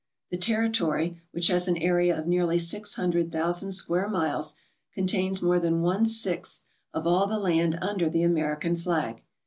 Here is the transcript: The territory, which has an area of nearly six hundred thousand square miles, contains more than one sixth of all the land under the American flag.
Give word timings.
The 0.31 0.37
territory, 0.39 1.21
which 1.31 1.45
has 1.49 1.67
an 1.67 1.77
area 1.77 2.17
of 2.17 2.25
nearly 2.25 2.57
six 2.57 2.95
hundred 2.95 3.31
thousand 3.31 3.73
square 3.73 4.09
miles, 4.09 4.55
contains 4.95 5.43
more 5.43 5.59
than 5.59 5.81
one 5.83 6.07
sixth 6.07 6.61
of 6.91 7.05
all 7.05 7.27
the 7.27 7.37
land 7.37 7.77
under 7.83 8.09
the 8.09 8.23
American 8.23 8.75
flag. 8.75 9.21